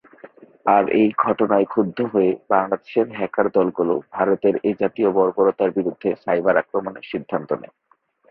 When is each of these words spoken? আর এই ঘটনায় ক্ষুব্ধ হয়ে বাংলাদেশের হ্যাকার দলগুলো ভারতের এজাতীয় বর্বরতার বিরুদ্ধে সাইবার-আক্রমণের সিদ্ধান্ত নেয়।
আর 0.65 0.83
এই 0.99 1.07
ঘটনায় 1.25 1.65
ক্ষুব্ধ 1.65 1.97
হয়ে 2.13 2.31
বাংলাদেশের 2.49 3.07
হ্যাকার 3.17 3.47
দলগুলো 3.51 3.93
ভারতের 4.11 4.55
এজাতীয় 4.63 5.09
বর্বরতার 5.11 5.69
বিরুদ্ধে 5.71 6.09
সাইবার-আক্রমণের 6.23 7.05
সিদ্ধান্ত 7.11 7.49
নেয়। 7.61 7.75